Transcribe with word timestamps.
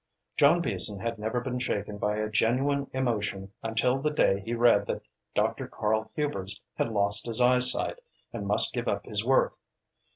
John 0.35 0.61
Beason 0.61 0.97
had 0.99 1.19
never 1.19 1.39
been 1.39 1.59
shaken 1.59 1.99
by 1.99 2.17
a 2.17 2.27
genuine 2.27 2.89
emotion 2.91 3.53
until 3.61 3.99
the 4.01 4.09
day 4.09 4.39
he 4.39 4.55
read 4.55 4.87
that 4.87 5.03
Dr. 5.35 5.67
Karl 5.67 6.09
Hubers 6.15 6.59
had 6.73 6.89
lost 6.91 7.27
his 7.27 7.39
eyesight 7.39 7.99
and 8.33 8.47
must 8.47 8.73
give 8.73 8.87
up 8.87 9.05
his 9.05 9.23
work. 9.23 9.55